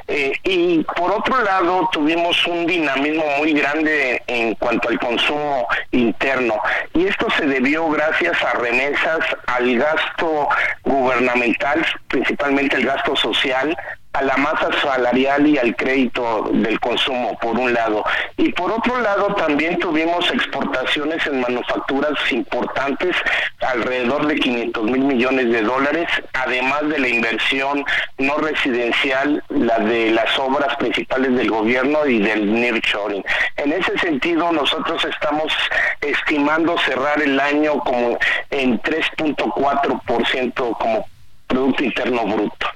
[0.08, 6.54] Eh, y por otro lado, tuvimos un dinamismo muy grande en cuanto al consumo interno.
[6.94, 10.48] Y esto se debió gracias a remesas, al gasto
[10.82, 11.75] gubernamental
[12.08, 13.76] principalmente el gasto social,
[14.16, 18.02] a la masa salarial y al crédito del consumo, por un lado.
[18.38, 23.14] Y por otro lado, también tuvimos exportaciones en manufacturas importantes,
[23.60, 27.84] alrededor de 500 mil millones de dólares, además de la inversión
[28.16, 33.22] no residencial, la de las obras principales del gobierno y del nearshoring.
[33.56, 35.52] En ese sentido, nosotros estamos
[36.00, 38.18] estimando cerrar el año como
[38.50, 41.06] en 3.4% como
[41.46, 42.66] Producto Interno Bruto.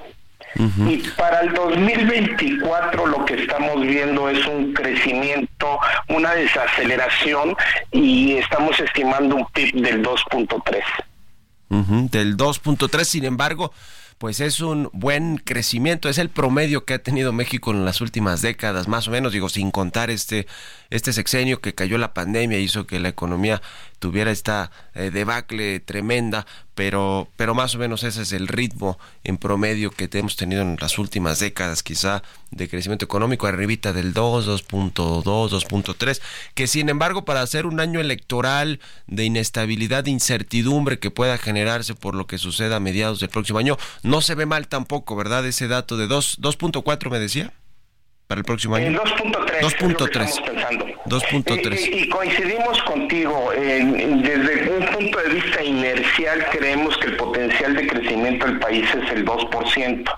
[0.56, 5.78] Y para el 2024 lo que estamos viendo es un crecimiento,
[6.08, 7.54] una desaceleración
[7.92, 10.82] y estamos estimando un PIB del 2.3.
[12.10, 13.72] Del 2.3, sin embargo,
[14.18, 18.42] pues es un buen crecimiento, es el promedio que ha tenido México en las últimas
[18.42, 20.46] décadas, más o menos, digo, sin contar este,
[20.90, 23.62] este sexenio que cayó la pandemia, hizo que la economía
[24.00, 29.36] tuviera esta eh, debacle tremenda, pero, pero más o menos ese es el ritmo en
[29.36, 34.48] promedio que hemos tenido en las últimas décadas, quizá de crecimiento económico, arribita del 2,
[34.48, 36.20] 2.2, 2.3,
[36.54, 41.94] que sin embargo para hacer un año electoral de inestabilidad, de incertidumbre que pueda generarse
[41.94, 45.46] por lo que suceda a mediados del próximo año, no se ve mal tampoco, ¿verdad?
[45.46, 47.52] Ese dato de 2.4 me decía
[48.30, 48.92] para el próximo año?
[48.92, 49.60] 2.3.
[49.60, 50.96] 2.3.
[51.04, 51.88] 2.3.
[51.92, 53.50] Y, coincidimos contigo.
[53.52, 59.10] desde un punto de vista inercial, creemos que el potencial de crecimiento del país es
[59.10, 60.12] el 2%.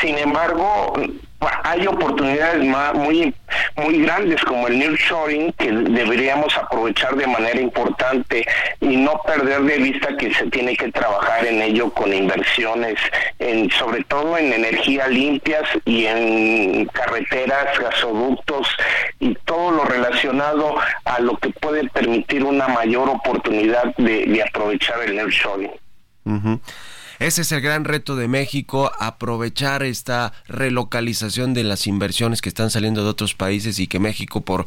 [0.00, 0.92] Sin embargo,
[1.40, 3.34] hay oportunidades muy
[3.76, 8.44] muy grandes como el nearshoring que deberíamos aprovechar de manera importante
[8.80, 12.98] y no perder de vista que se tiene que trabajar en ello con inversiones
[13.38, 18.68] en sobre todo en energía limpias y en carreteras, gasoductos
[19.20, 20.74] y todo lo relacionado
[21.04, 25.70] a lo que puede permitir una mayor oportunidad de, aprovechar el nearshoring.
[27.18, 32.70] Ese es el gran reto de México, aprovechar esta relocalización de las inversiones que están
[32.70, 34.66] saliendo de otros países y que México por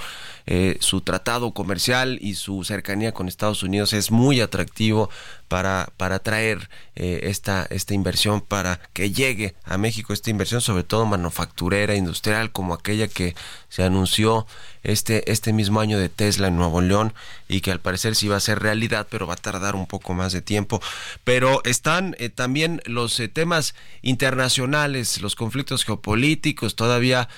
[0.53, 5.09] eh, su tratado comercial y su cercanía con Estados Unidos es muy atractivo
[5.47, 11.05] para, para eh, esta, esta inversión, para que llegue a México esta inversión, sobre todo
[11.05, 13.33] manufacturera, industrial, como aquella que
[13.69, 14.45] se anunció
[14.83, 17.13] este, este mismo año de Tesla en Nuevo León
[17.47, 20.13] y que al parecer sí va a ser realidad, pero va a tardar un poco
[20.13, 20.81] más de tiempo.
[21.23, 27.29] Pero están eh, también los temas internacionales, los conflictos geopolíticos, todavía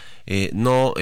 [0.54, 0.94] no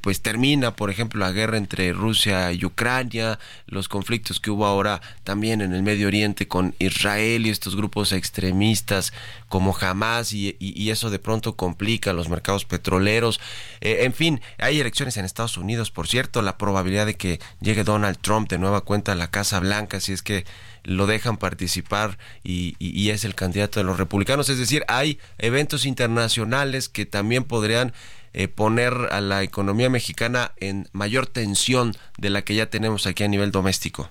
[0.00, 5.00] pues termina, por ejemplo, la guerra entre Rusia y Ucrania, los conflictos que hubo ahora
[5.24, 9.12] también en el Medio Oriente con Israel y estos grupos extremistas
[9.48, 13.40] como Hamas y, y eso de pronto complica los mercados petroleros.
[13.80, 18.18] en fin, hay elecciones en Estados Unidos, por cierto, la probabilidad de que llegue Donald
[18.20, 20.44] Trump de nueva cuenta a la Casa Blanca, si es que
[20.84, 22.74] lo dejan participar y,
[23.10, 24.48] es el candidato de los republicanos.
[24.48, 27.92] Es decir, hay eventos internacionales que también podrían
[28.34, 33.24] eh, poner a la economía mexicana en mayor tensión de la que ya tenemos aquí
[33.24, 34.10] a nivel doméstico.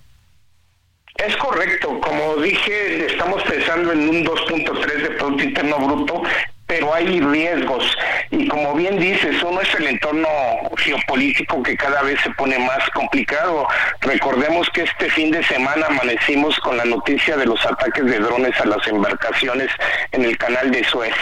[1.16, 6.24] Es correcto, como dije, estamos pensando en un 2.3 de Producto Interno Bruto
[6.74, 7.86] pero hay riesgos.
[8.32, 10.28] Y como bien dices, uno es el entorno
[10.78, 13.68] geopolítico que cada vez se pone más complicado.
[14.02, 18.60] Recordemos que este fin de semana amanecimos con la noticia de los ataques de drones
[18.60, 19.70] a las embarcaciones
[20.14, 21.14] en el canal de Suez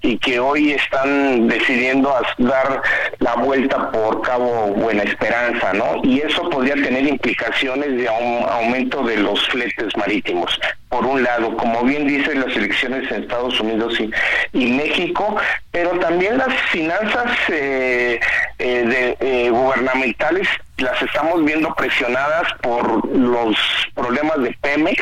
[0.00, 2.80] y que hoy están decidiendo dar
[3.18, 6.00] la vuelta por Cabo Buena Esperanza, ¿no?
[6.04, 10.56] Y eso podría tener implicaciones de un aumento de los fletes marítimos
[10.90, 13.94] por un lado, como bien dicen las elecciones en Estados Unidos
[14.52, 15.36] y, México,
[15.70, 18.18] pero también las finanzas eh,
[18.58, 20.48] eh, eh, gubernamentales
[20.78, 23.56] las estamos viendo presionadas por los
[23.94, 25.00] problemas de Pemex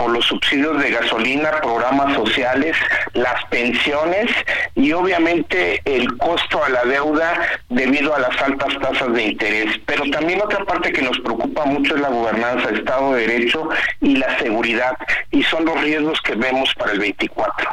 [0.00, 2.74] por los subsidios de gasolina, programas sociales,
[3.12, 4.30] las pensiones
[4.74, 7.34] y obviamente el costo a la deuda
[7.68, 9.78] debido a las altas tasas de interés.
[9.84, 13.68] Pero también otra parte que nos preocupa mucho es la gobernanza, Estado de Derecho
[14.00, 14.96] y la seguridad
[15.30, 17.68] y son los riesgos que vemos para el 24.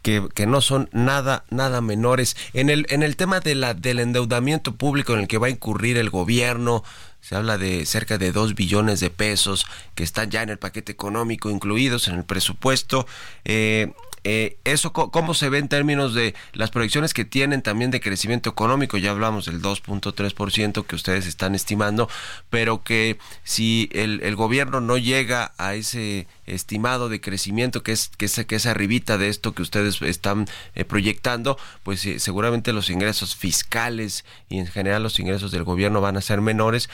[0.00, 2.36] que, que no son nada, nada menores.
[2.54, 5.50] En el, en el tema de la, del endeudamiento público en el que va a
[5.50, 6.82] incurrir el gobierno,
[7.22, 9.64] se habla de cerca de 2 billones de pesos
[9.94, 13.06] que están ya en el paquete económico incluidos en el presupuesto.
[13.44, 13.92] Eh,
[14.24, 18.50] eh, ¿Eso cómo se ve en términos de las proyecciones que tienen también de crecimiento
[18.50, 18.96] económico?
[18.96, 22.08] Ya hablamos del 2.3% que ustedes están estimando,
[22.48, 28.26] pero que si el, gobierno no llega a ese estimado de crecimiento que es que
[28.26, 32.90] es, que es arribita de esto que ustedes están eh, proyectando, pues eh, seguramente los
[32.90, 36.88] ingresos fiscales y en general los ingresos del gobierno van a ser menores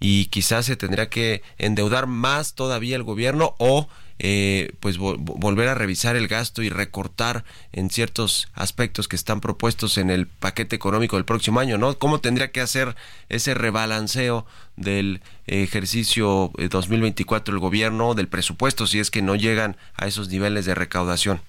[0.00, 3.88] y quizás se tendrá que endeudar más todavía el gobierno o
[4.18, 9.98] eh, pues volver a revisar el gasto y recortar en ciertos aspectos que están propuestos
[9.98, 11.98] en el paquete económico del próximo año, ¿no?
[11.98, 12.94] ¿Cómo tendría que hacer
[13.28, 14.46] ese rebalanceo
[14.76, 20.28] del ejercicio 2024 eh, el gobierno, del presupuesto, si es que no llegan a esos
[20.28, 21.40] niveles de recaudación?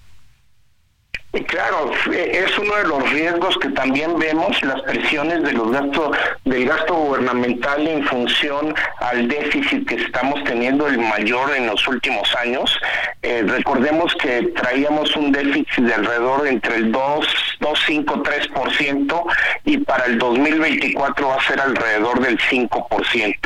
[1.44, 6.66] Claro, es uno de los riesgos que también vemos, las presiones de los gastos, del
[6.66, 12.78] gasto gubernamental en función al déficit que estamos teniendo, el mayor en los últimos años.
[13.22, 17.26] Eh, recordemos que traíamos un déficit de alrededor entre el 2,
[17.60, 19.24] 2,5, 3%
[19.64, 23.36] y para el 2024 va a ser alrededor del 5%.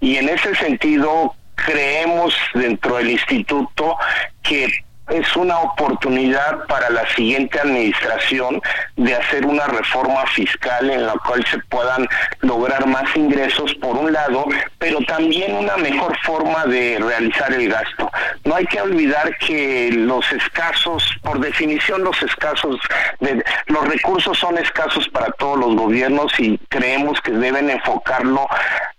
[0.00, 3.96] Y en ese sentido, creemos dentro del instituto
[4.42, 8.60] que es una oportunidad para la siguiente administración
[8.96, 12.08] de hacer una reforma fiscal en la cual se puedan
[12.40, 14.46] lograr más ingresos por un lado,
[14.78, 18.10] pero también una mejor forma de realizar el gasto.
[18.44, 22.78] No hay que olvidar que los escasos, por definición los escasos,
[23.20, 28.46] de, los recursos son escasos para todos los gobiernos y creemos que deben enfocarlo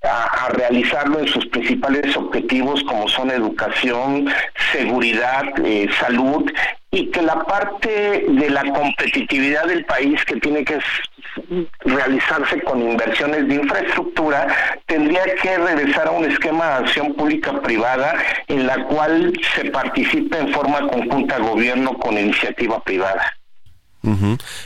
[0.04, 4.28] a, realizarlo en sus principales objetivos como son educación,
[4.72, 6.52] seguridad, eh, salud
[6.92, 10.78] y que la parte de la competitividad del país que tiene que
[11.86, 14.48] realizarse con inversiones de infraestructura
[14.86, 18.16] tendría que regresar a un esquema de acción pública privada
[18.48, 23.38] en la cual se participe en forma conjunta gobierno con iniciativa privada.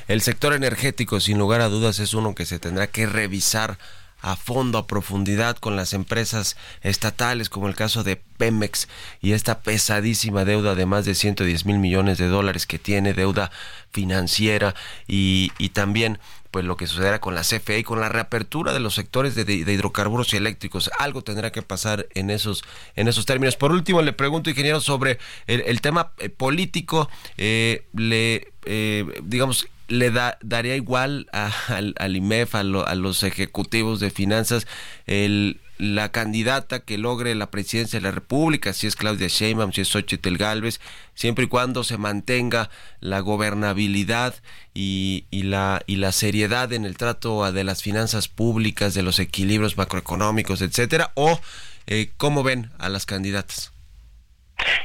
[0.07, 3.77] El sector energético, sin lugar a dudas, es uno que se tendrá que revisar
[4.21, 8.87] a fondo, a profundidad con las empresas estatales, como el caso de Pemex
[9.21, 13.51] y esta pesadísima deuda de más de 110 mil millones de dólares que tiene, deuda
[13.91, 14.75] financiera
[15.07, 16.19] y, y también
[16.55, 19.43] pues lo que sucederá con la CFE y con la reapertura de los sectores de,
[19.53, 20.89] hidrocarburos y eléctricos.
[20.99, 22.63] Algo tendrá que pasar en esos,
[22.95, 23.57] en esos términos.
[23.57, 27.09] Por último, le pregunto, ingeniero, sobre el, tema eh, político.
[27.35, 34.65] Eh, le, eh, digamos, le da, daría igual al, IMEF, a, los ejecutivos de finanzas,
[35.07, 39.81] el, la candidata que logre la presidencia de la República, si es Claudia Sheinbaum, si
[39.81, 40.79] es Xochitl Galvez,
[41.13, 42.69] siempre y cuando se mantenga
[42.99, 44.35] la gobernabilidad
[44.73, 49.77] y, la, y la seriedad en el trato de las finanzas públicas, de los equilibrios
[49.77, 51.39] macroeconómicos, etcétera, o
[51.87, 53.74] eh, cómo ven a las candidatas.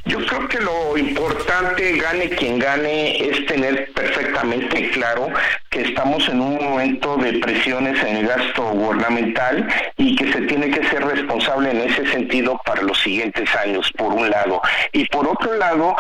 [0.05, 5.29] Yo creo que lo importante, gane quien gane, es tener perfectamente claro
[5.71, 10.71] que estamos en un momento de presiones en el gasto gubernamental y que se tiene
[10.71, 14.61] que ser responsable en ese sentido para los siguientes años, por un lado.
[14.93, 15.95] Y por otro lado,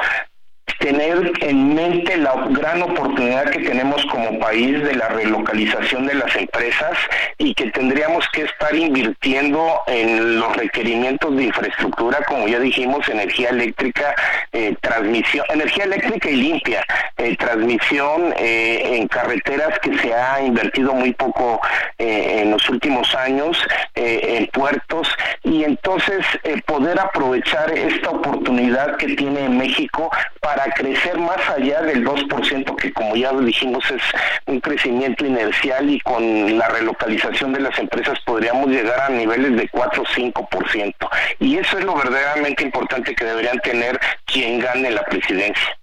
[0.79, 6.35] tener en mente la gran oportunidad que tenemos como país de la relocalización de las
[6.37, 6.97] empresas
[7.39, 13.51] y que tendríamos que estar invirtiendo en los requerimientos de infraestructura, como ya dijimos, energía
[13.51, 14.14] eléctrica,
[14.53, 16.85] eh, transmisión, energía eléctrica y limpia,
[17.16, 21.61] eh, transmisión eh, en carreteras que se ha invertido muy poco
[21.99, 23.59] en los últimos años,
[23.95, 25.07] en puertos,
[25.45, 26.25] y entonces
[26.64, 30.11] poder aprovechar esta oportunidad que tiene México
[30.41, 34.03] para crecer más allá del 2%, que como ya dijimos es
[34.47, 39.69] un crecimiento inercial y con la relocalización de las empresas podríamos llegar a niveles de
[39.69, 40.95] 4 o 5%.
[41.39, 45.79] Y eso es lo verdaderamente importante que deberían tener quien gane la presidencia.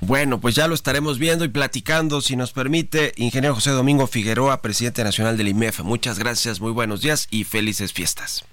[0.00, 4.62] Bueno, pues ya lo estaremos viendo y platicando, si nos permite, ingeniero José Domingo Figueroa,
[4.62, 5.80] presidente nacional del IMEF.
[5.80, 8.44] Muchas gracias, muy buenos días y felices fiestas.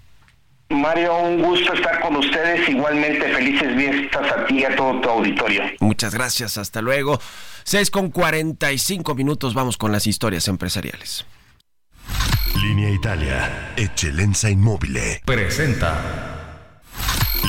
[0.69, 2.67] Mario, un gusto estar con ustedes.
[2.69, 5.63] Igualmente, felices fiestas a ti y a todo tu auditorio.
[5.79, 7.19] Muchas gracias, hasta luego.
[7.63, 11.25] 6 con 45 minutos, vamos con las historias empresariales.
[12.61, 14.97] Línea Italia, Eccellenza Inmóvil.
[15.25, 16.34] Presenta.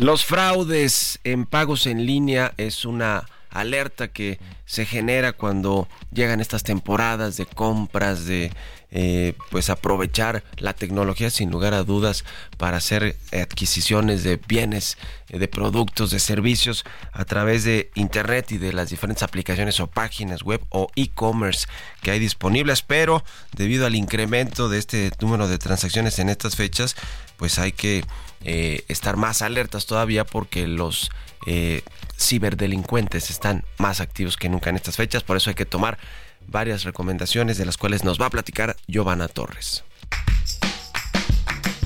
[0.00, 6.62] Los fraudes en pagos en línea es una alerta que se genera cuando llegan estas
[6.62, 8.50] temporadas de compras, de
[8.92, 12.24] eh, pues aprovechar la tecnología sin lugar a dudas
[12.56, 18.58] para hacer adquisiciones de bienes, eh, de productos, de servicios a través de internet y
[18.58, 21.66] de las diferentes aplicaciones o páginas web o e-commerce
[22.02, 23.24] que hay disponibles, pero
[23.56, 26.96] debido al incremento de este número de transacciones en estas fechas,
[27.36, 28.04] pues hay que
[28.42, 31.10] eh, estar más alertas todavía porque los
[31.46, 31.82] eh,
[32.18, 35.98] ciberdelincuentes están más activos que nunca en estas fechas, por eso hay que tomar
[36.46, 39.84] varias recomendaciones de las cuales nos va a platicar Giovanna Torres.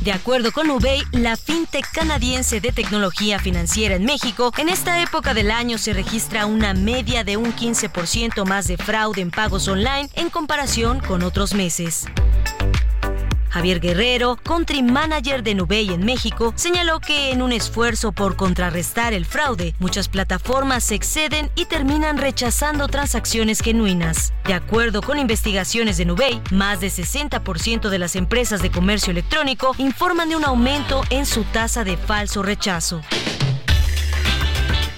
[0.05, 5.33] De acuerdo con Ubey, la fintech canadiense de tecnología financiera en México, en esta época
[5.33, 10.11] del año se registra una media de un 15% más de fraude en pagos online
[10.15, 12.05] en comparación con otros meses.
[13.55, 19.13] Javier Guerrero, country manager de Nubey en México, señaló que en un esfuerzo por contrarrestar
[19.13, 24.33] el fraude, muchas plataformas se exceden y terminan rechazando transacciones genuinas.
[24.45, 29.77] De acuerdo con investigaciones de Nubey, más de 60% de las empresas de comercio electrónico
[29.79, 33.03] informan de un aumento en su tasa de falso rechazo.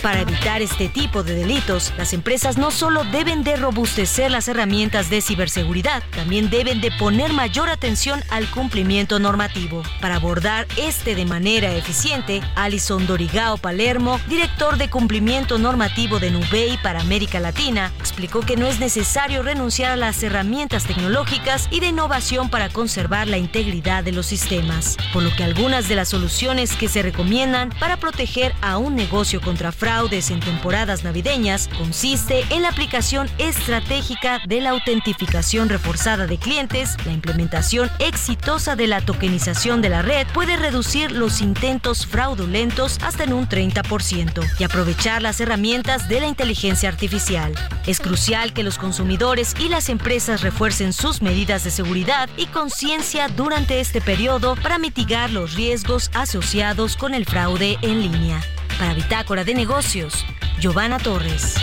[0.07, 5.11] Para evitar este tipo de delitos, las empresas no solo deben de robustecer las herramientas
[5.11, 9.83] de ciberseguridad, también deben de poner mayor atención al cumplimiento normativo.
[10.01, 16.79] Para abordar este de manera eficiente, Alison Dorigao Palermo, director de cumplimiento normativo de Nubei
[16.85, 21.89] para América Latina, explicó que no es necesario renunciar a las herramientas tecnológicas y de
[21.89, 26.77] innovación para conservar la integridad de los sistemas, por lo que algunas de las soluciones
[26.77, 32.61] que se recomiendan para proteger a un negocio contra fraude en temporadas navideñas consiste en
[32.61, 39.81] la aplicación estratégica de la autentificación reforzada de clientes, la implementación exitosa de la tokenización
[39.81, 45.41] de la red puede reducir los intentos fraudulentos hasta en un 30% y aprovechar las
[45.41, 47.55] herramientas de la inteligencia artificial.
[47.87, 53.29] Es crucial que los consumidores y las empresas refuercen sus medidas de seguridad y conciencia
[53.29, 58.43] durante este periodo para mitigar los riesgos asociados con el fraude en línea.
[58.79, 60.27] Para Bitácora de Negocios,
[60.61, 61.55] Giovanna Torres.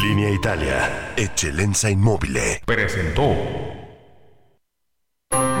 [0.00, 1.12] Línea Italia.
[1.16, 2.38] Excelencia Inmóvil.
[2.64, 3.73] Presentó.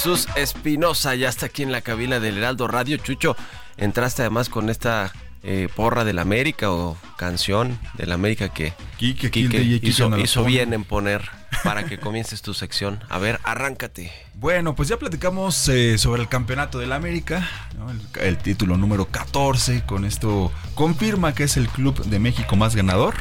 [0.00, 2.96] Jesús Espinosa ya está aquí en la cabina del Heraldo Radio.
[2.96, 3.36] Chucho,
[3.76, 5.12] entraste además con esta
[5.42, 9.30] eh, porra del América o canción del América que Quique,
[9.82, 11.30] hizo, hizo bien en poner
[11.64, 13.02] para que comiences tu sección.
[13.08, 14.12] A ver, arráncate.
[14.34, 17.90] Bueno, pues ya platicamos eh, sobre el campeonato del América, ¿no?
[17.90, 19.84] el, el título número 14.
[19.84, 23.14] Con esto confirma que es el club de México más ganador.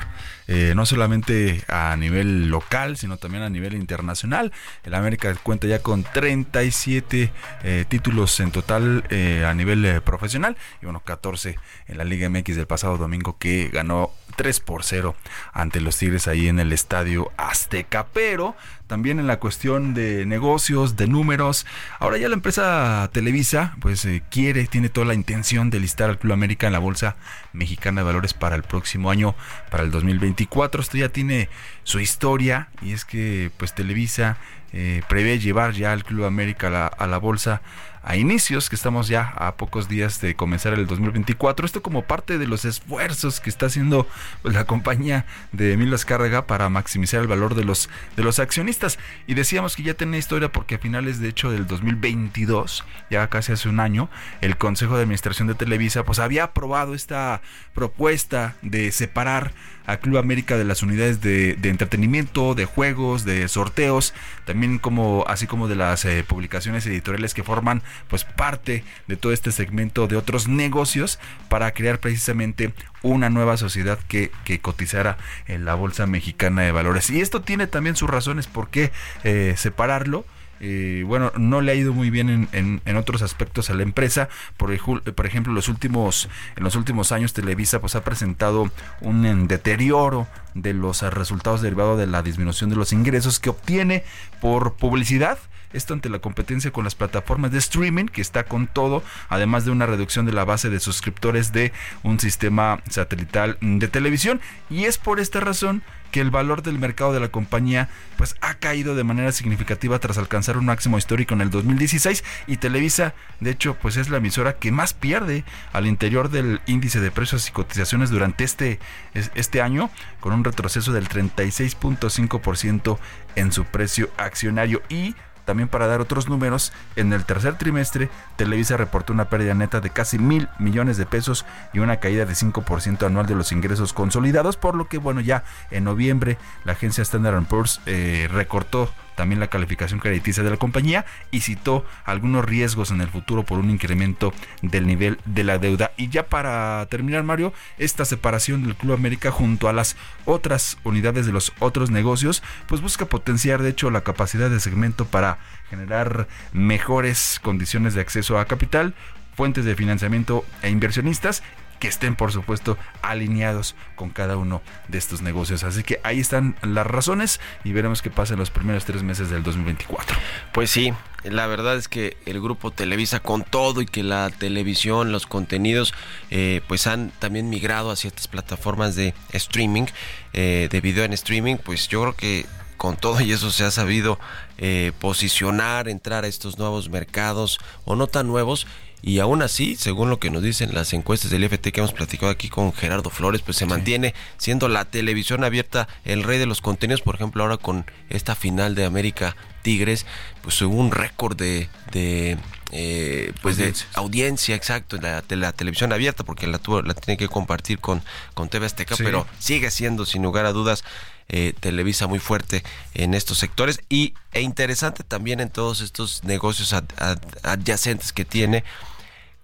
[0.52, 4.52] Eh, no solamente a nivel local, sino también a nivel internacional.
[4.84, 7.32] El América cuenta ya con 37
[7.64, 12.56] eh, títulos en total eh, a nivel profesional y bueno, 14 en la Liga MX
[12.56, 15.16] del pasado domingo que ganó 3 por 0
[15.54, 18.08] ante los Tigres ahí en el Estadio Azteca.
[18.12, 18.56] Pero
[18.90, 21.68] también en la cuestión de negocios, de números.
[22.00, 26.18] Ahora ya la empresa Televisa pues eh, quiere, tiene toda la intención de listar al
[26.18, 27.16] Club América en la Bolsa
[27.54, 29.36] Mexicana de Valores para el próximo año,
[29.70, 30.82] para el 2024.
[30.82, 31.50] Esto ya tiene
[31.84, 34.38] su historia y es que pues Televisa
[34.74, 37.62] eh, prevé llevar ya al Club América a la, a la bolsa
[38.04, 41.66] a inicios, que estamos ya a pocos días de comenzar el 2024.
[41.66, 44.08] Esto como parte de los esfuerzos que está haciendo
[44.41, 49.00] pues, la compañía de Emilio Azcárraga para maximizar el valor de los, de los accionistas.
[49.28, 53.52] Y decíamos que ya tenía historia porque a finales de hecho del 2022, ya casi
[53.52, 54.10] hace un año,
[54.41, 57.41] el Consejo de Administración de Televisa pues había aprobado esta
[57.74, 59.52] propuesta de separar
[59.90, 64.14] a Club América de las unidades de, entretenimiento, de juegos, de sorteos,
[64.46, 69.34] también como así como de las eh, publicaciones editoriales que forman pues parte de todo
[69.34, 71.18] este segmento de otros negocios
[71.50, 72.72] para crear precisamente
[73.02, 75.18] una nueva sociedad que, que cotizara
[75.48, 77.10] en la Bolsa Mexicana de Valores.
[77.10, 78.92] Y esto tiene también sus razones por qué
[79.24, 80.24] eh, separarlo.
[80.60, 83.84] Eh, bueno, no le ha ido muy bien en, en, en otros aspectos a la
[83.84, 84.30] empresa.
[84.57, 88.70] Por, ejemplo, por ejemplo, los últimos, en los últimos años Televisa pues ha presentado
[89.01, 94.03] un deterioro de los resultados derivados de la disminución de los ingresos que obtiene
[94.41, 95.38] por publicidad.
[95.72, 99.72] Esto ante la competencia con las plataformas de streaming, que está con todo, además de
[99.72, 101.72] una reducción de la base de suscriptores de
[102.03, 104.41] un sistema satelital de televisión.
[104.70, 108.55] Y es por esta razón que el valor del mercado de la compañía pues ha
[108.55, 113.51] caído de manera significativa tras alcanzar un máximo histórico en el 2016 y Televisa de
[113.51, 117.51] hecho pues es la emisora que más pierde al interior del índice de precios y
[117.51, 118.80] cotizaciones durante este,
[119.13, 119.89] este año
[120.20, 122.97] con un retroceso del 36.5%
[123.36, 125.15] en su precio accionario y
[125.50, 129.89] también para dar otros números, en el tercer trimestre Televisa reportó una pérdida neta de
[129.89, 131.43] casi mil millones de pesos
[131.74, 135.43] y una caída de 5% anual de los ingresos consolidados, por lo que bueno, ya
[135.72, 141.05] en noviembre la agencia Standard Poor's eh, recortó también la calificación crediticia de la compañía
[141.30, 145.91] y citó algunos riesgos en el futuro por un incremento del nivel de la deuda.
[145.97, 151.26] Y ya para terminar, Mario, esta separación del Club América junto a las otras unidades
[151.26, 155.39] de los otros negocios, pues busca potenciar de hecho la capacidad de segmento para
[155.70, 158.93] generar mejores condiciones de acceso a capital,
[159.36, 161.43] fuentes de financiamiento e inversionistas
[161.80, 165.63] que estén por supuesto alineados con cada uno de estos negocios.
[165.63, 169.30] Así que ahí están las razones y veremos qué pasa en los primeros tres meses
[169.30, 170.17] del 2024.
[170.53, 175.11] Pues sí, la verdad es que el grupo Televisa con todo y que la televisión,
[175.11, 175.93] los contenidos,
[176.30, 179.86] eh, pues han también migrado hacia estas plataformas de streaming,
[180.34, 182.45] eh, de video en streaming, pues yo creo que
[182.77, 184.19] con todo y eso se ha sabido
[184.57, 188.67] eh, posicionar, entrar a estos nuevos mercados o no tan nuevos
[189.02, 192.32] y aún así, según lo que nos dicen las encuestas del IFT que hemos platicado
[192.32, 196.62] aquí con Gerardo Flores, pues se mantiene siendo la televisión abierta el rey de los
[196.62, 200.06] contenidos, por ejemplo, ahora con esta final de América Tigres,
[200.41, 202.38] pues hubo un récord de, de
[202.72, 207.18] eh, pues de audiencia, exacto, de la, de la, televisión abierta, porque la la tiene
[207.18, 208.02] que compartir con,
[208.34, 209.04] con TV Azteca, sí.
[209.04, 210.84] pero sigue siendo, sin lugar a dudas,
[211.30, 212.63] eh, Televisa muy fuerte
[212.93, 213.80] en estos sectores.
[213.89, 218.63] Y e interesante también en todos estos negocios ad, ad, adyacentes que tiene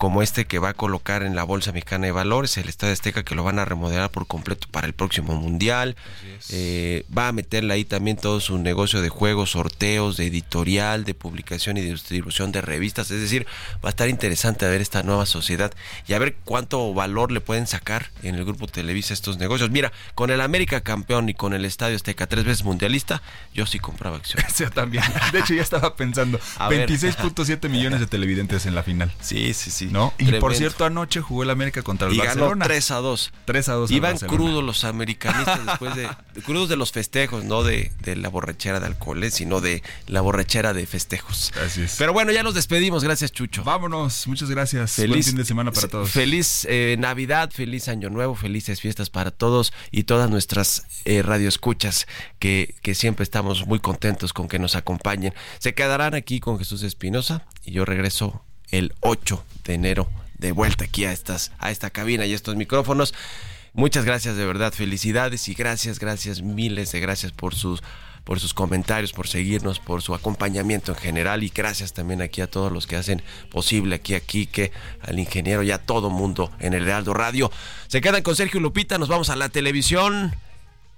[0.06, 3.24] como este que va a colocar en la Bolsa Mexicana de Valores, el Estadio Azteca
[3.24, 5.96] que lo van a remodelar por completo para el próximo Mundial.
[6.52, 11.16] Eh, va a meterle ahí también todo su negocio de juegos, sorteos, de editorial, de
[11.16, 13.10] publicación y de distribución de revistas.
[13.10, 13.48] Es decir,
[13.84, 15.74] va a estar interesante ver esta nueva sociedad
[16.08, 19.72] y a ver cuánto valor le pueden sacar en el grupo Televisa estos negocios.
[19.72, 23.24] Mira, con el América campeón y con el Estadio Azteca tres veces mundialista,
[23.56, 24.56] yo sí compraba acciones.
[24.60, 25.04] Yo también.
[25.32, 29.12] De hecho, ya estaba pensando, 26.7 millones de televidentes en la final.
[29.20, 29.90] Sí, sí, sí.
[29.96, 30.14] ¿No?
[30.18, 30.40] Y Tremendo.
[30.42, 32.50] por cierto, anoche jugó el América contra el y Barcelona.
[32.50, 33.34] ganó 3 a 2.
[33.46, 33.92] 3 a 2.
[33.92, 36.10] Iban crudos los americanistas después de,
[36.46, 40.74] crudos de los festejos, no de, de la borrachera de alcoholes, sino de la borrachera
[40.74, 41.54] de festejos.
[41.66, 41.96] Así es.
[41.98, 43.04] Pero bueno, ya nos despedimos.
[43.04, 43.64] Gracias, Chucho.
[43.64, 44.28] Vámonos.
[44.28, 44.92] Muchas gracias.
[44.92, 46.12] Feliz Buen fin de semana para todos.
[46.12, 52.08] Feliz eh, Navidad, feliz Año Nuevo, felices fiestas para todos y todas nuestras eh, radioescuchas
[52.40, 55.34] que, que siempre estamos muy contentos con que nos acompañen.
[55.60, 60.86] Se quedarán aquí con Jesús Espinosa y yo regreso el 8 de enero de vuelta
[60.86, 63.14] aquí a estas a esta cabina y estos micrófonos.
[63.74, 67.84] Muchas gracias de verdad, felicidades y gracias, gracias, miles de gracias por sus
[68.24, 72.50] por sus comentarios, por seguirnos, por su acompañamiento en general y gracias también aquí a
[72.50, 76.74] todos los que hacen posible aquí a Quique, al ingeniero y a todo mundo en
[76.74, 77.52] el Realdo Radio.
[77.88, 80.36] Se quedan con Sergio Lupita, nos vamos a la televisión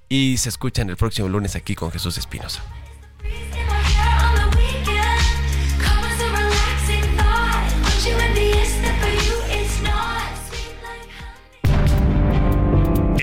[0.08, 2.64] y se escuchan el próximo lunes aquí con Jesús Espinosa.